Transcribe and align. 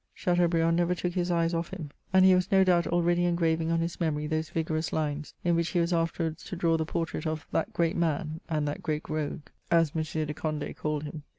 Chsdteau 0.17 0.49
briand 0.49 0.77
never 0.77 0.95
took 0.95 1.13
his 1.13 1.29
eyes 1.29 1.53
off 1.53 1.69
him, 1.69 1.91
and 2.11 2.25
he 2.25 2.33
was 2.33 2.51
no 2.51 2.63
doubt 2.63 2.87
already 2.87 3.23
engraving 3.25 3.69
on 3.69 3.81
his 3.81 3.99
memory 3.99 4.25
those 4.25 4.49
vigorous 4.49 4.91
lines 4.91 5.35
in 5.43 5.55
which 5.55 5.69
he 5.69 5.79
was 5.79 5.93
afterwards 5.93 6.43
to 6.45 6.55
draw 6.55 6.75
the 6.75 6.87
portrait 6.87 7.27
of" 7.27 7.45
that 7.51 7.71
great 7.71 7.95
man, 7.95 8.41
and 8.49 8.67
that 8.67 8.81
great 8.81 9.07
rogue," 9.07 9.43
as 9.69 9.91
M. 9.95 10.01
de 10.01 10.33
Cond^ 10.33 10.75
called 10.75 11.03
him. 11.03 11.21